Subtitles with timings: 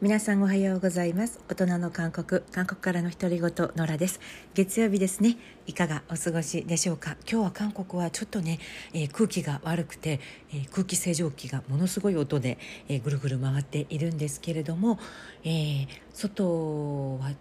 [0.00, 1.40] 皆さんおはようございます。
[1.48, 4.20] 大人の韓国韓国からの独り言野良です。
[4.54, 5.36] 月曜日ですね。
[5.66, 7.16] いかがお過ごしでしょうか？
[7.28, 8.60] 今日は韓国はちょっとね、
[8.94, 10.20] えー、空気が悪くて、
[10.52, 12.58] えー、空気清浄機がものすごい音で、
[12.88, 15.00] えー、ぐるぐる回っているんですけれども、
[15.42, 17.32] え外は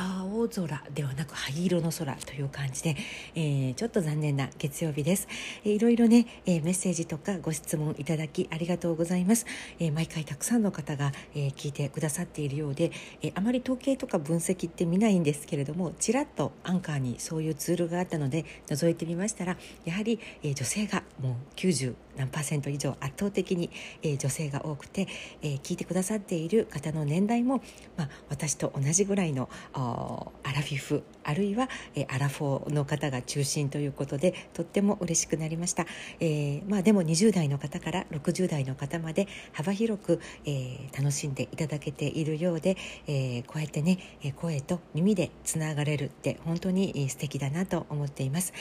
[0.00, 2.96] 青空ではなく灰色の空という感じで、
[3.34, 5.28] えー、ちょっと残念な月曜日です、
[5.62, 9.44] えー、いろいろね、えー、メッセージとかご質問いただきありがとうございます、
[9.78, 23.70] えー、毎回たくさんの方が、えー、聞いてくださっているようで、えー、あまり統計とか分析って見ないんですけれどもちらっとアンカーにそういうツールがあったので覗いてみましたらやはり、えー、女性がもう90何パーセント以上圧倒的に、
[24.02, 25.08] えー、女性が多くて、
[25.42, 27.62] えー、聞いてくださっている方の年代も、
[27.96, 35.86] まあ、私と同じぐらいのアラフィフあるいは、えー、アラフォーの方が中心ということでとっても嬉しくなりました、
[36.20, 43.98] えまあ、でも20代の方から60代の方まで幅広く、え、楽しんでいただけているようで、え、こうやってね
[44.36, 48.52] 声と耳でつながれるって本当に素敵だなと思っています。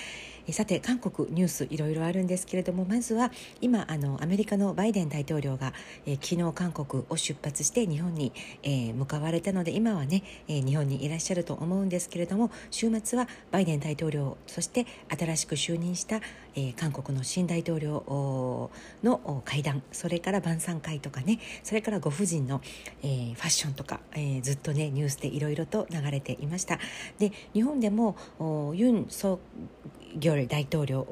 [0.51, 5.73] さて韓国ニュースいろいろあるんですけれどもまずは今あのアメリカのバイデン大統領が、
[6.05, 8.31] え、昨日韓国を出発して日本に、
[8.63, 16.21] え、向かわれたので今はね、え、日本にいらっしゃると思うんですけれども週末はバイデン大統領そして新しく就任した、
[16.55, 18.69] え、韓国の新大統領
[19.03, 22.61] の会談それから晩餐会とかねそれからご婦人の、
[23.03, 26.79] えー、ファッションとか、えー、ずっとねニュースでいろいろと流れていました。
[27.17, 28.15] で日本でも
[28.75, 29.39] ユン・ソ
[30.15, 31.05] ギョル大統領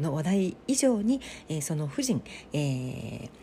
[0.00, 3.41] の話題以上に、えー、その夫人、えー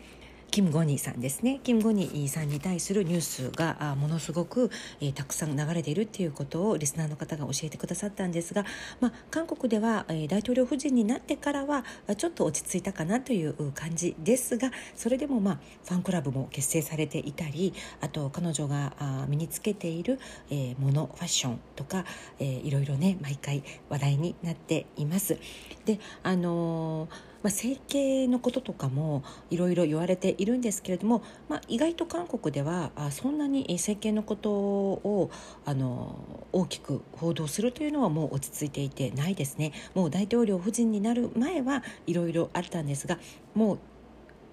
[0.50, 4.70] キム・ゴニーさんですねキム・ゴニーさんに対するニュースがものすごく、
[5.00, 8.64] えー、たくさん流れているっていうことをリスナーの方が教えてくださったんですが、
[9.00, 11.84] まあ、韓国では、えー、大統領夫人になってからは
[12.16, 20.18] ちょっと落ち着いたかなという感じですがそれでも、まあ、ファンクラブも結成されていたりあと彼女があ身につけている、
[20.50, 22.04] えー、ものファッションとか、
[22.40, 25.38] えー、いろいろね毎回話題になっています。
[25.84, 35.30] であのーまあ、整形のこととかもいろいろ言われているんですけれども、まあ、意外と韓国ではあそんなに整形のことを
[35.64, 39.72] あの大きく報道するというのはもう落ち着いていてないですね。
[39.94, 43.18] もう大統領夫人になる前はいろいろあったんですが
[43.54, 43.78] もう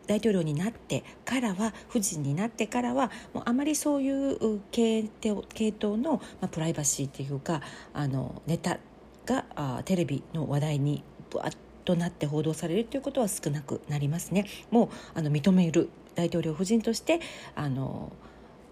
[0.08, 7.62] 大統領になってからは夫人になってからはもうあまりそういう系系統の、まあ、プライバシーというか
[7.94, 8.80] あのネタ
[9.25, 14.46] があテレビの話題にぶわっとなって報道されるということは少なくなりますね。
[14.72, 17.22] もうあの認める大統領夫人として
[17.56, 18.12] あの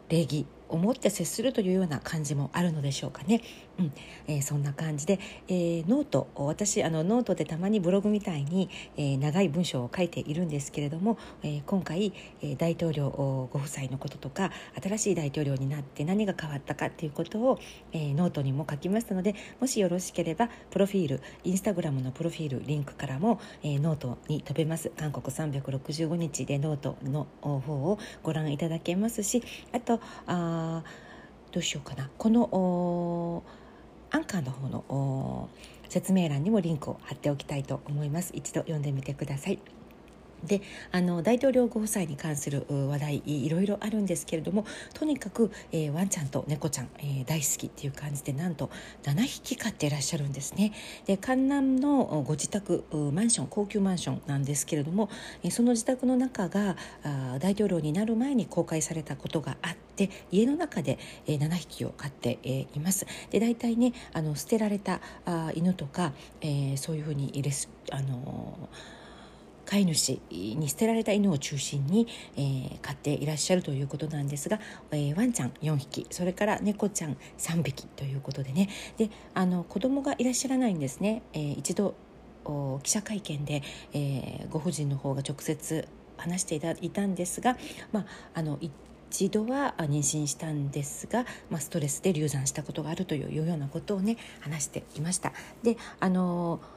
[0.09, 3.41] 礼儀を持って接するというような感じもあるのでしょうかね。
[3.79, 3.91] うん。
[4.27, 13.09] えー、そんな感じで、えー、ノート私あのノートでたまにブログみたいに、えー、長い文章を書いているんですけれども、え今回、え大統領
[13.51, 17.59] ご夫妻のこととか新しい大統領になって何が変わったかということを、
[17.91, 24.91] えノートにも書きましたのでもしよろしければプロフィールインスタグラムのプロフィールリンクからも、えノートに飛べます。
[24.95, 30.83] 韓国365日でノートの方をご覧いただけますしあとあ
[31.51, 32.09] どうしようかな。
[32.17, 33.43] この
[34.15, 35.49] アンカーの方の
[35.89, 38.31] 説明欄にもリンクを貼っておきたいと思います。
[38.33, 39.59] 一度読んでみてください。
[40.43, 48.69] であの大統領ご夫妻に関する話題いろいろあるんですけれどもとにかく、えー、ワンちゃんと猫ちゃん、えー、大好きっていう感じでなんと
[49.03, 50.73] 7匹飼っていらっしゃるんですね。
[51.05, 55.09] で江南のご自宅マンション高級マンションなんですけれども、
[55.43, 63.05] えー、その自宅の中があ大統領になる前に公開されたことがあって家の中で、えー、7匹を飼って、えー、います。
[63.31, 68.94] で大体ねあの捨てられたあ犬とか、えー、そういうふうにレスあのー
[69.65, 74.59] 飼い主に捨てられた犬を中心に、えー、飼っていらっしゃるということなんですが、
[74.91, 81.95] えー、ワンちゃん4匹それから猫ちゃん3匹ということでねであの子供がいらっしゃらないんですね、えー、一度
[82.83, 85.87] 記者会見で、えー、ご婦人の方が直接
[86.17, 87.57] 話していたんですが、
[87.91, 88.05] まあ、
[88.35, 88.59] あの
[89.09, 95.33] 一度は妊娠したんですが、まあ、ストレスで流産したことがあるというようなことをね話していました。
[95.63, 96.74] であのー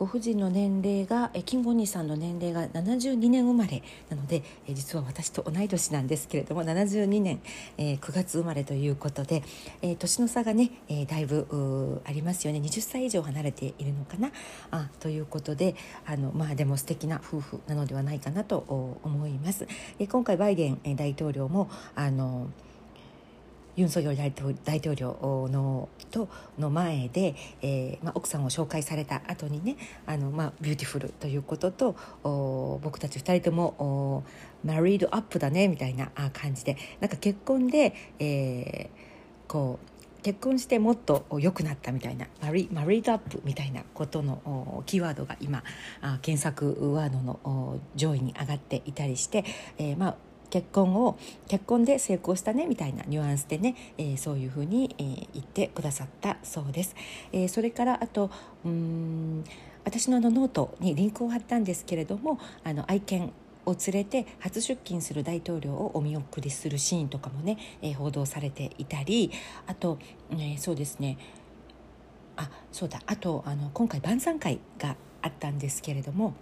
[0.00, 7.42] ご婦人の年齢が金吾兄さんの年齢が72年生まれなので実は私と同い年なんですけれども72年、
[7.76, 9.42] えー、9月生まれということで、
[9.82, 14.32] え、年の差がね、え、だいぶありますよね20歳以上離れているのかな？
[14.70, 15.76] あということで
[16.06, 19.68] あのまあでも素敵な夫婦なのではないかなと思います。
[19.98, 22.48] え今回バイデン大統領もあの
[23.76, 26.28] ユン・ソンニョル大統領のと
[26.58, 29.76] の前で、えーまあ、奥さんを紹介された後にね
[30.06, 34.24] あの、まあ、 beautiful ということと僕たち2人とも
[34.64, 45.64] married up だねみたいな感じでなんか結婚で、えー、こう結婚してもっと良くなったみたいなマリ married up みたいなことのキーワードが今
[46.20, 49.44] 検索ワードの上位に上がっていたりして、
[49.78, 50.16] えー、まあ
[50.50, 51.18] 結婚を
[51.48, 56.94] 結婚で成功したねみたいなニュアンスでね、えー、そういうふうに、えー、言ってくださったそうです。
[57.32, 58.30] えー、それからあと
[58.64, 59.44] うん
[59.84, 63.32] 私ののノートにリンクを貼ったんですけれどもあの愛犬
[63.66, 69.30] を連れて初出勤する大統領をお見送りするシーンとかもね、え、報道されていたり
[69.66, 69.98] あと、
[70.32, 71.18] え、そうですね
[72.36, 76.34] あそうだあとあの今回晩餐会があったんですけれども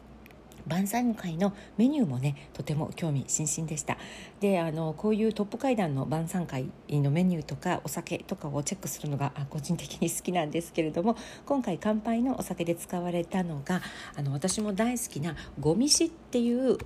[0.69, 3.97] 晩餐会のメニューもねとても興味津々でした。
[4.41, 11.17] であのこういうトップ会談の晩餐会のメニューとかお酒とかをチェックするのが個人的に好きなんですけれども
[11.47, 13.83] 今回乾杯のお酒で使われたのが
[14.17, 16.77] あの私も大好きなゴミシっていう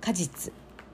[0.00, 0.52] 果実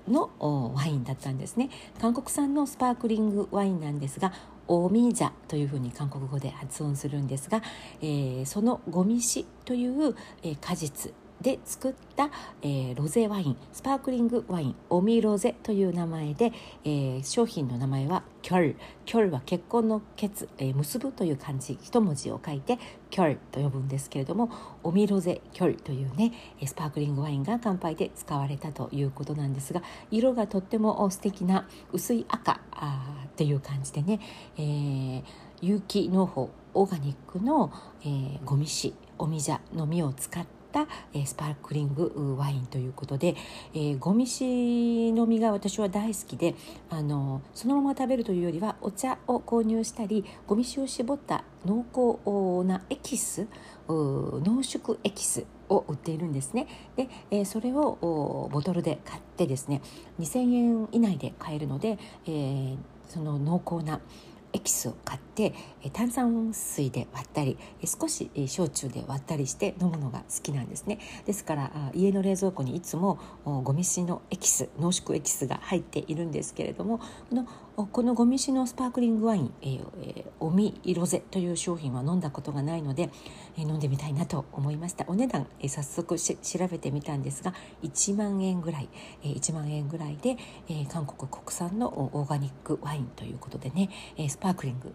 [0.08, 0.30] の
[0.74, 1.70] ワインだったんですね。
[1.98, 4.32] 韓国産のスパークリングワインなんですが
[4.66, 7.62] オミジャというふうに韓国語で発音するんですが、
[8.00, 11.12] えー、そのゴミシという、えー、果実
[11.44, 12.30] で作った、
[12.62, 16.52] えー、ロゼワインスパークリングワインオミロゼという名前で、
[16.84, 18.76] えー、商品の名前はキョル。
[19.04, 22.78] キョルは結婚の結、えー、結ぶという漢字一文字を書いて
[23.10, 24.50] キョルと呼ぶんですけれども
[24.82, 26.32] オミロゼキョルというね
[26.64, 34.20] スパークリングワインが乾杯で使われたということなんですが色がとっても素敵な薄い赤あっていう感じでね、
[34.56, 35.22] えー、
[35.60, 37.70] 有機農法オーガニックの、
[38.02, 43.36] えー、ゴミ紙おみじゃの実を使ってた、えスパークリングワインということで、
[43.74, 46.56] えー、ゴミシの実が私は大好きで
[46.90, 53.46] あのそのまま食べるというよりはお茶を購入したりゴミ酒を絞った濃厚なエキス
[53.88, 56.66] 濃縮エキスを売っているんですね。
[56.96, 59.80] で、えー、それをボトルで買ってですね
[60.18, 62.76] 2000円以内で買えるので、えー、
[63.06, 64.00] その濃厚な
[64.54, 65.52] エキスを買って
[65.92, 70.98] 炭酸水で割ったり少し焼酎で割ったりして飲むのが好きなんですね。
[71.26, 77.04] ですから家の冷蔵庫にいつもゴミシのエキス濃縮エキスが入っているんですけれどもこ
[77.34, 77.46] の
[77.76, 83.10] このゴミシのスパークリングワイン、えー、オミロゼという商品は飲んだことがないので、
[83.58, 85.04] えー、飲んでみたいなと思いました。
[85.08, 88.88] お値段、えー、早速調べてみたんですが1万円ぐらい、
[89.24, 90.36] えー、1万円ぐらいで、
[90.68, 94.94] えー、韓国国産のオーガニックワインということでね、えー、スパークリング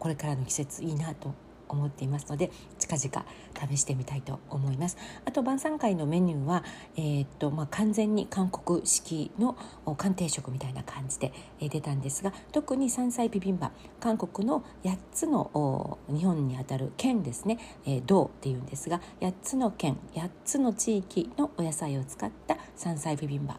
[0.00, 1.34] これからの季節いいなと
[1.68, 3.26] 思っていますので近々
[3.70, 4.96] 試してみたいと思います。
[5.24, 6.64] あと晩餐会のメニューは、
[6.96, 9.56] えー、っとまあ、完全に韓国式の
[9.96, 23.58] 鑑定食みたいな感じで出たんですが特に山菜ビビンバ韓国の8つの日本にあたる県ですね、えー、っていうんですが8つの県8つの地域のお野菜を使った山菜ビビンバ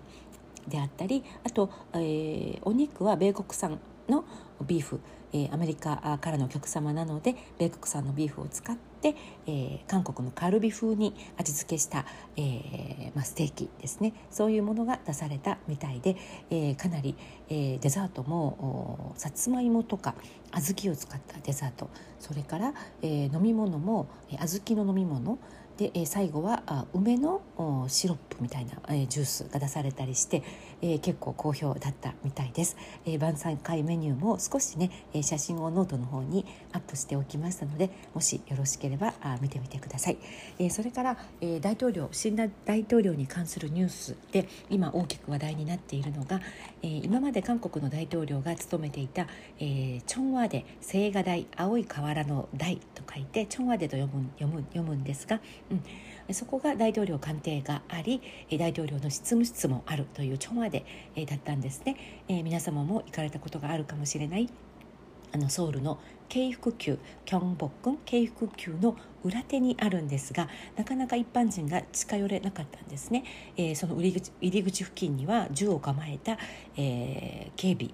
[0.68, 4.24] であったりあと、えー、お肉は米国産の
[4.66, 5.00] ビーフ
[5.34, 9.16] えー、アメリカからのお客様なので米国産のビーフを使って、
[9.48, 12.06] えー、韓国のカルビ風に味付けした、
[12.36, 14.14] えーまあ、ステーキですね。
[14.32, 16.16] そういうものが出されたみたいで、
[16.50, 17.16] え、かなり、
[17.50, 20.16] え、デザートもさつまいもとか
[20.52, 21.90] 小豆を使ったデザート。
[22.20, 25.38] それから、え、飲み物も小豆の飲み物。
[25.80, 27.42] で、え最後は梅の
[27.88, 30.44] シロップみたいな、えジュースが出されたりして、
[30.82, 40.18] え結構好評だったみたいです、え晩餐会メニューも少しね、え写真をノートの方にアップしておきましたのでもしよろしければあ見てみてください、
[40.60, 42.52] えそれから、え大統領新大
[42.84, 46.42] 統領に関するニュースで今大きく話題になっているのが、
[46.82, 49.28] え今まで韓国の大統領が務めていた、
[49.62, 55.40] えチョンワデ青瓦台青い瓦の台と書いてチョンワデと読む読む読むんですが、
[55.72, 58.22] うん、そこが大統領官邸があり
[58.58, 60.86] 大統領の執務室もあるというチョンワデ
[61.28, 61.96] だったんですね、
[62.28, 64.50] えー、皆様も行かれたことがあるかもしれない。
[65.32, 73.24] あのソウルの京福宮キョンボックン京福宮の裏手にあるんですがなかなか一般人が近寄れなかったんですね、
[73.58, 76.38] えー、その入り口入り口付近には銃を構えた、
[76.78, 77.92] えー、警備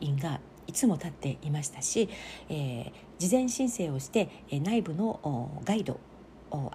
[0.00, 2.08] 員がいつも立っていましたし、
[2.48, 6.00] えー、事前申請をして、え内部のガイド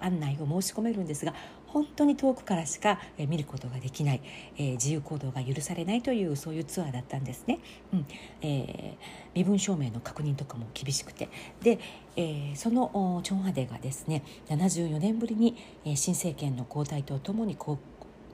[0.00, 1.34] 案内を申し込めるんですが
[1.72, 4.22] 本当に遠くからしか見ることができない、
[4.56, 7.60] えー、自由行動が許されないというそういうツアーだったんですね、
[7.92, 8.06] うん。
[8.42, 8.96] えー、
[9.34, 11.28] 身分証明の確認とかも厳しくて。
[11.62, 11.78] で、
[12.16, 15.56] えー、そのチョンハデがですね74年ぶりに、
[15.94, 17.78] 新政権の交代とともに公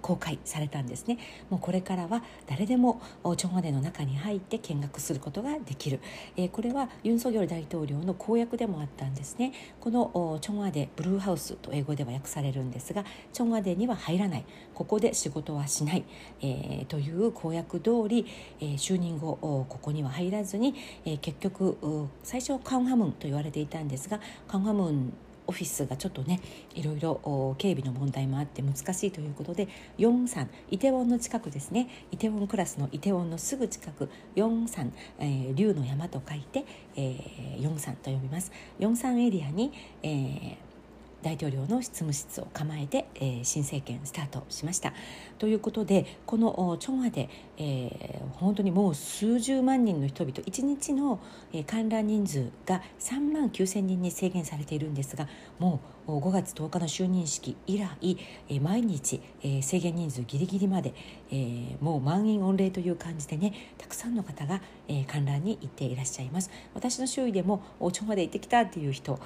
[0.07, 1.19] 公開されたんですね。
[1.51, 3.01] もうこれからは誰でも
[3.37, 5.99] チョンワデの中に入って見学することができる、
[6.37, 9.53] えー、これはユン・ソギョル大統領の公約でもあったんですね。
[9.81, 14.45] このチョンワデブルーハウスと英語では訳されるんですがチョンワデには入らない。
[14.75, 16.05] ここで仕事はしない、
[16.41, 18.27] えー、という公約通り、
[18.61, 19.37] えー、就任後
[19.69, 25.13] ここには入らずに、えー、結局最初カンハムンと言われていたんですがカンハムン
[25.47, 26.41] オフィスがちょっとね
[26.75, 31.88] いろいろ警備の問題もあって難しいということで43イテウォンの近くですね。
[32.11, 36.65] イテウォンクラスのイテウォンのすぐ近く43、えー、竜の山と書いて、
[36.97, 38.50] えー、43と呼びます。
[38.81, 39.73] 43エリアに、
[40.03, 40.57] えー、
[41.23, 44.93] 大統領の執務室を構えて、えー、新政権スタートしました。
[45.39, 51.21] ということでこのチョンワで、えー、本当にもう数十万人の人々1日の、
[51.53, 58.17] えー、観覧人数が3万9千人に制限されているんですがもう5月10日の就任式以来、
[58.49, 60.95] え毎日、え制限人数ギリギリまで、
[61.33, 69.19] えもう満員御礼という感じでねたくさんの方が、え観覧に行っていらっしゃいます私の周囲でもお茶まで行ってきたっていう人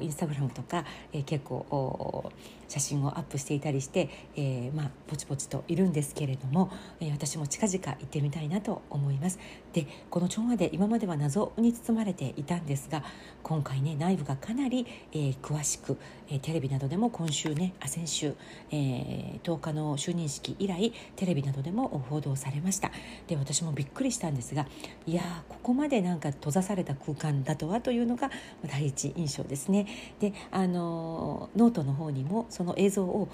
[0.00, 2.32] インスタグラムとか、え結構
[2.68, 9.38] 写真をアップしていたりして、えー、まあぼちぼちといるんですけれども、えー、私も近々行ってみたいなと思います。
[9.72, 13.02] でこのチョンアで今までは謎に包まれていたんですが
[13.42, 18.34] 今回ね内部がかなり、えー、詳しく、えー、テレビなどでも今週ねあ先週、
[18.70, 22.90] えー、10日の就任式以来テレビなどでも報道されました。
[23.26, 24.66] で私もびっくりしたんですが
[25.06, 28.30] いやここまでなんか閉ざされた空間だとはというのが
[28.66, 29.86] 第一印象ですね。
[30.20, 33.28] であのノートの方にもその映像を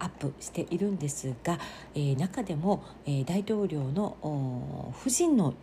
[0.00, 1.60] アップしているんですが、
[1.94, 4.16] えー、中でも、えー、大統領の
[5.00, 5.54] 夫人の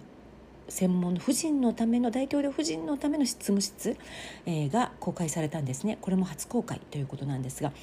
[0.70, 3.98] 専門夫人のための大統領夫人のための執務室、
[4.46, 5.98] えー、が公開されたんですね。
[6.00, 7.74] これも初公開ということなんですが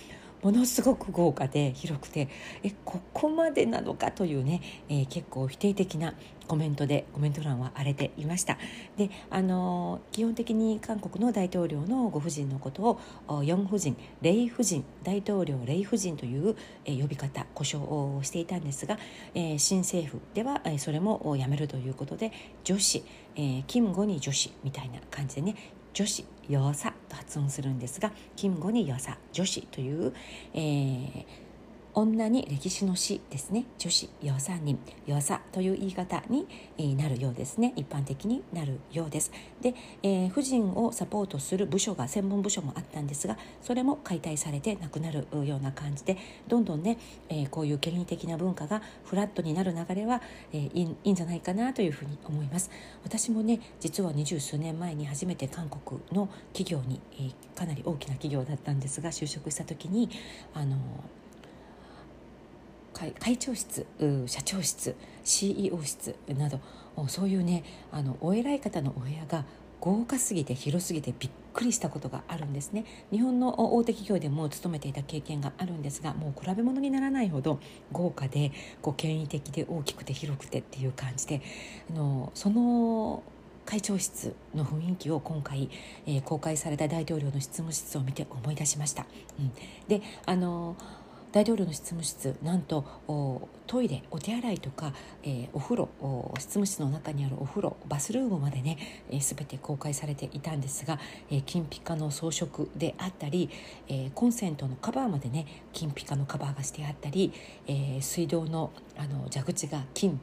[0.42, 2.28] ものすごく豪華で広くて
[2.62, 6.14] えここまでなのかというね、えー、結構否定的な
[6.48, 8.58] コメントでコメント欄は荒れていました。
[8.96, 18.98] であの基本的に韓国の大統領のご夫人のことをヨン夫人レイ夫人大統領レイ夫人という、えー、呼び方故障をしていたんですが、
[19.34, 22.32] えー、新政府では、えー、それもやめるということで
[22.64, 23.04] 女子、
[23.36, 25.56] えー、キム・ゴニ女子みたいな感じでね
[25.92, 30.12] 女子よさと発音するんですが金吾によさ女子という、
[30.54, 31.24] えー、
[31.94, 33.66] 女に歴史の詩ですね。
[33.78, 34.78] 女子よさ人。
[35.06, 36.46] よさという言い方に
[36.96, 37.74] なるようですね。
[37.76, 39.30] 一般的になるようです。
[39.60, 46.16] で、えー、婦人をサポートする部署が専門部署もあったんですがそれも解体されてなくなるような感じで
[46.48, 50.22] どんどんね、えー、こういう権威的な文化がフラットになる流れは、
[50.52, 52.70] えー、いいんじゃないかなというふうに思います。
[53.04, 60.08] 私もね実は二十数年前に初めて韓国の企業に、えー、かなり大きな企業だったんですが就職した時に
[60.54, 60.76] あの
[62.92, 63.86] 会長室
[64.26, 64.94] 社長室
[65.24, 66.60] CEO 室など
[67.08, 69.44] そういうねあのお偉い方のお部屋が
[69.80, 77.58] 豪華すぎて広すぎてびっくりしたことがあるんですね日本の大手企業でも勤めていた経験があるんですがもう比べ物にならないほど
[77.90, 81.42] 豪華でこう権威的で大きくて広くてっていう感じで
[81.90, 83.24] あのその
[83.66, 85.68] 会長室の雰囲気を今回、
[86.06, 89.06] えー、公開された大統領の執務室を見て思い出しました。
[89.38, 89.52] うん、
[89.88, 90.76] であの
[91.32, 92.84] 大統領の執務室なんと
[93.66, 95.88] トイレお手洗いとか、えー、お風呂
[96.38, 98.76] 執務室の中にあるお風呂バスルームまでね、
[99.10, 100.98] えー、全て公開されていたんですが、
[101.30, 103.48] えー、金ピカの装飾であったり、
[103.88, 107.32] え、コンセントのカバーまでね金ピカのカバーがしてあったり、
[107.66, 110.20] え、水道のあの蛇口が金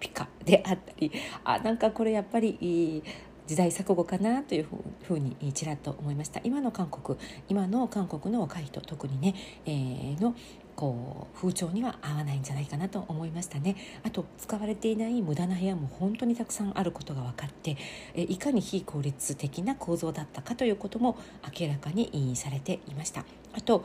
[0.00, 1.12] ピカであったり
[1.44, 3.02] あなんかこれやっぱり
[3.46, 4.66] 時代錯誤かなという
[5.02, 6.40] ふうにちらっと思いました。
[6.44, 9.34] 今の韓国今の韓国の若い人特にね、
[9.64, 10.34] えー、の
[10.74, 13.76] こう風潮には合わないんじゃないかなと思いましたね。
[14.02, 17.76] あと使われていない無駄な部屋も本当にたくさんあることが分かって
[18.14, 21.16] えいかに非効率的な構造だったかということも
[21.58, 23.24] 明らかにされていました。
[23.54, 23.84] あと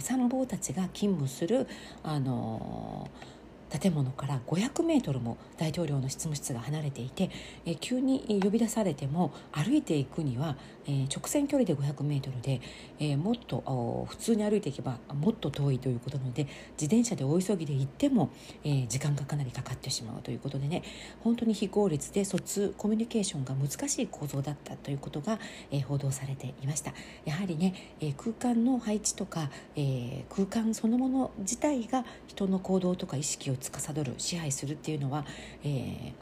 [0.00, 1.66] 参謀たちが勤務する
[2.02, 3.41] あのー
[3.80, 7.30] 建物から500メートルも大統領の執務室が離れていて、
[7.64, 12.60] え急に呼び出されても歩いていくには、え直線距離で500メートルで、
[12.98, 18.30] えもっと普通に歩いていけばもっと遠いということなので自転車で大急ぎで行っても、
[18.62, 20.82] え時間がかなりかかってしまうということでね。
[21.20, 25.38] 本当に非効率で疎通コミュニケーションが難しい構造だったということが、
[25.70, 26.92] え報道されていました。
[27.24, 35.24] やはりね、え空間の配置とか、え空間そのもの自体が人の行動とか意識を司る支配するっていうのは、
[35.64, 36.12] えー、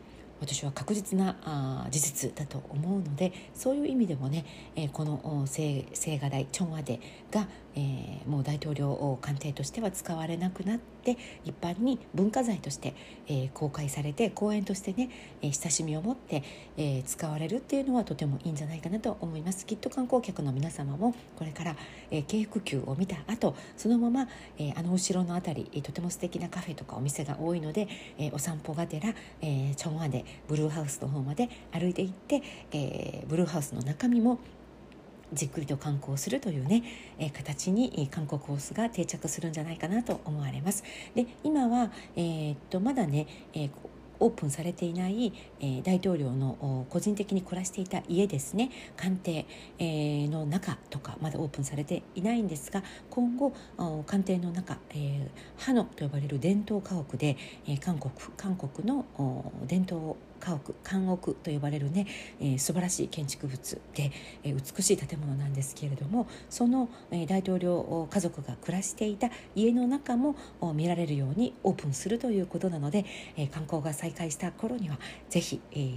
[0.40, 4.44] 私は確実なあ事実だと思うのでそういう意味でもね、
[4.74, 12.94] えー、この青瓦台チョンアデがえー、もう大統領官邸としては使われなくなって一般に文化財として、
[13.26, 15.10] えー、公開されて公園としてね、
[15.42, 16.42] えー、親しみを持って、
[16.76, 19.66] えー、使われるっていうのはとてもいいんじゃないかなと思います。
[19.66, 21.76] きっと観光客の皆様もこれから、
[22.10, 34.38] え、京福宮を見た後そのまま、えー、あの後ろの辺りとても素敵なカフェとかお店が多いので、えー、お散歩がてら、えー、チョンアでブルーハウスの方まで歩いていって、えー、ブルーハウスの中身も
[35.32, 36.82] じっくりと観光するというね、
[37.18, 40.84] えー、形に観光コースが定着するんじゃないかなと思われます。
[41.14, 43.70] で今は、えー、っとまだね、えー
[44.20, 49.46] オープンされていない、えー、大統領の個人的に暮らしていた家ですね官邸、
[49.78, 53.54] えー、の中とかまだオープンされていないんですが今後
[54.06, 59.06] 官邸の中、えー、ハノと呼ばれる伝統家屋で、えー、韓国韓国の
[59.66, 62.06] 伝統家屋監屋と呼ばれるね、
[62.40, 64.10] えー、素晴らしい建築物で、
[64.42, 70.34] えー、美しい建物なんですけれどもその、えー、大統領家族が暮らしていた家の中も
[70.74, 73.04] 見られるようにオープンするということなので、
[73.36, 75.96] えー、観光が再開した頃にはぜひ、えー、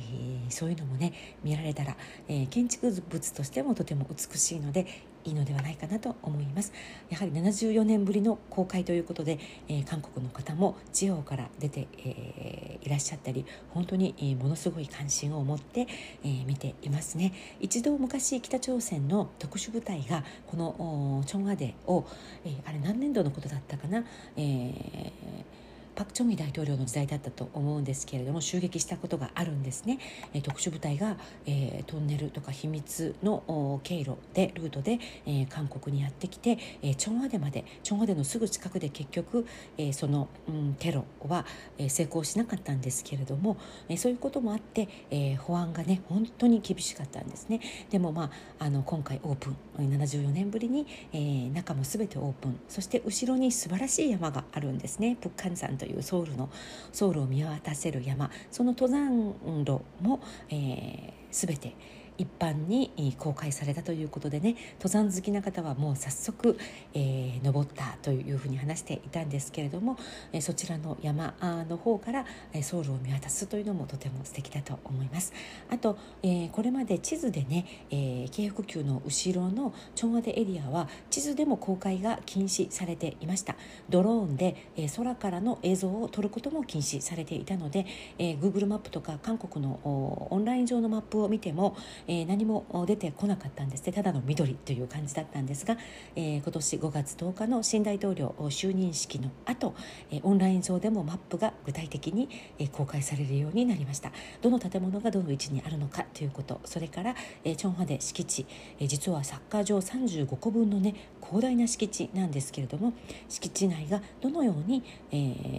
[0.50, 1.96] そういうのもね見られたら、
[2.28, 4.86] えー、建築物としてもとても美しいので
[5.26, 6.72] いいのではないかなと思います。
[7.10, 15.88] やはり74年ぶりの公開ということで、えー、韓国の方も地方から出て、えー、いらっしゃったり本当に、えー、ものすごい関心を持って、
[16.24, 17.34] えー、見ていますね。
[17.60, 22.06] 一度昔北朝鮮の特殊部隊がこのチョンアデを、
[22.46, 24.04] えー、あれ何年度のことだったかな、
[24.38, 25.63] えー
[25.96, 30.00] パク・チョンギ大統領の時代だったと思うんですけれども襲撃したことがあるんですね、
[30.34, 39.46] えー、特殊部隊が、えー、トンネルとか秘密の経路でルートで、えー、韓国にやってきて、えー、チョンアデまでチョンアデのすぐ近くで結局、
[39.78, 41.46] えー、その、うん、テロは、
[41.78, 43.58] えー、成功しなかったんですけれども、
[43.90, 47.60] えー、そういうこともあって、えー、保安がね本当に厳しかったんですね。
[47.90, 52.60] でもまああの今回オープン74年ぶりに、えー、中も全てオープン。
[52.68, 55.18] そして後ろに素晴らしい山があるんですね。
[55.20, 56.50] プッカン山というソウルの
[56.94, 59.34] ソウルを見渡せる山その登山
[59.66, 61.76] 路も、えー、全て
[62.18, 66.58] 一般に公開されたということでね登山好きな方はもう早速、
[66.94, 69.98] えー、登ったというふうに話していたんですけれども、
[70.42, 71.36] そちらの山
[71.70, 72.26] の方から
[72.62, 75.34] ソウルを見渡すというのもとても素敵だと思います。
[75.70, 83.56] あと、えー、これまで地図でね、えー、京福宮の後ろのチョンアデエリアは地図でも公開が禁止されていました。
[83.90, 84.56] ドローンで、
[84.96, 87.86] 空からの映像を撮ることも禁止されていたので、
[88.18, 91.76] えー、Google マップとか韓国のオンライン上のマップを見ても、
[92.08, 93.94] えー、何も出てこなかったんですね。
[93.94, 95.78] ただの緑という感じだったんですが、
[96.16, 99.74] えー、今年5月10日の新大統領就任式の後、
[100.12, 102.30] え、オンライン上でもマップが具体的に、
[102.72, 104.12] 公開されるようになりました。
[104.42, 108.46] どの建物がどの位置にあるのかということそれから、チョンハデ敷地、
[108.80, 112.94] 実はサッカー場35個分のね広大な敷地なんですけれども
[113.30, 115.16] 敷地内がどのように、え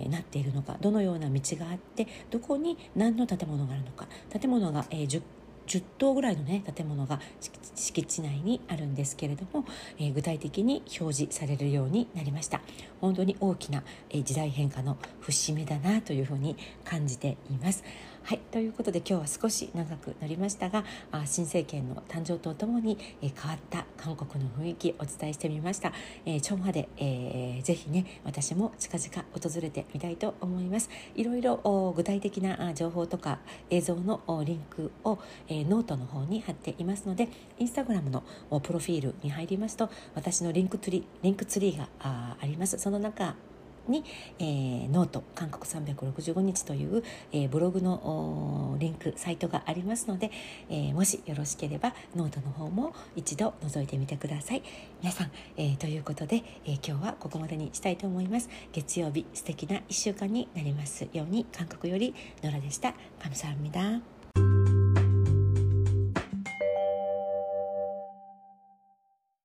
[0.07, 5.23] ー、なっているのかどのような道があってどこに何の建物があるのか建物が、えー、10
[5.67, 7.21] 10棟ぐらいのね建物が
[7.75, 9.65] 敷地内にあるんですけれども、
[9.99, 12.61] えー、具体的に表示されるようになりました。
[13.01, 17.85] 本当に大きな、えー、時代変化の節目だなというふうに感じています。
[18.27, 20.83] はいということで今日は少し長くなりましたが
[21.13, 25.93] あ新政権の誕生とともに、え、変わった韓国の雰囲気お伝えしてみました、
[26.25, 30.89] えー、チョンワデ、えー、ぜひね私も近々訪れてみたいと思います。
[31.15, 38.23] いろいろ具体的な情報とか映像のリンクを、え、ノートの方に貼っていますのでインスタグラムの
[38.63, 42.79] プロフィールに入りますと私の Linktree Linktree があります。
[42.79, 43.35] その中
[43.90, 44.06] に、
[44.40, 50.32] えー、ノート韓国365日という、えー、ブログのリンクサイトがありますので、
[50.70, 54.64] えー、もしよろしければノートの方も一度覗いてみてください
[55.02, 64.13] 皆さん、えー、ということで、えー、今日はここまでにしたいと思います月曜日素敵な1週間になりますように韓国よりノラでした감사합니다